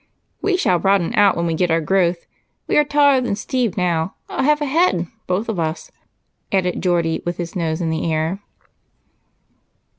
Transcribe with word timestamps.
"We 0.41 0.57
shall 0.57 0.79
broaden 0.79 1.13
out 1.13 1.35
when 1.37 1.45
we 1.45 1.53
get 1.53 1.69
our 1.69 1.79
growth. 1.79 2.25
We 2.65 2.75
are 2.79 2.83
taller 2.83 3.21
than 3.21 3.35
Steve 3.35 3.77
now, 3.77 4.15
a 4.29 4.41
half 4.41 4.59
a 4.59 4.65
head, 4.65 5.05
both 5.27 5.47
of 5.47 5.59
us," 5.59 5.91
added 6.51 6.81
Geordie, 6.81 7.21
with 7.23 7.37
his 7.37 7.55
nose 7.55 7.81
in 7.81 7.91
the 7.91 8.11
air. 8.11 8.39